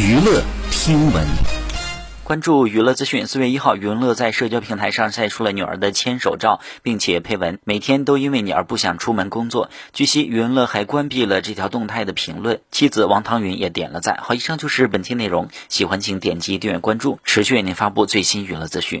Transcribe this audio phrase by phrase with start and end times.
[0.00, 1.26] 娱乐听闻，
[2.22, 3.26] 关注娱乐资讯。
[3.26, 14.20] 四月一号，余文乐在社交平台上晒出了女儿的牵手照，并且配文：“每天都因为你而不想出门工作。”据悉，余文乐还关闭了这条动态的评论，妻子王汤云也点了赞。
[14.22, 18.96] 好，以上就是本期内容，喜欢请点击订阅关注，持续为您发布最新娱乐资讯。